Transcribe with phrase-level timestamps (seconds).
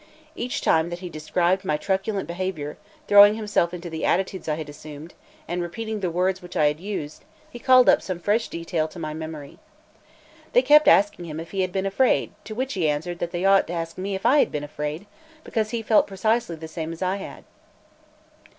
[0.35, 2.75] Each time that he described my truculent behaviour,
[3.07, 5.13] throwing himself into the attitudes I had assumed,
[5.47, 8.97] and repeating the words which I had used, he called up some fresh detail to
[8.97, 9.59] my memory.
[10.53, 13.45] They kept asking him if he had been afraid; to which he answered that they
[13.45, 15.05] ought to ask me if I had been afraid,
[15.43, 17.43] because he felt precisely the same as I had.